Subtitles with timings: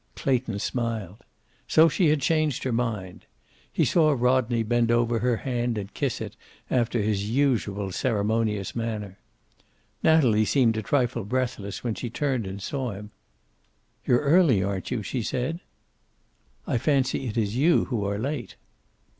[0.15, 1.23] Clayton smiled.
[1.67, 3.27] So she had changed her mind.
[3.71, 6.35] He saw Rodney bend over her hand and kiss it
[6.71, 9.19] after his usual ceremonious manner.
[10.01, 13.11] Natalie seemed a trifle breathless when she turned and saw him.
[14.03, 15.59] "You're early, aren't you?" she said.
[16.65, 18.55] "I fancy it is you who are late."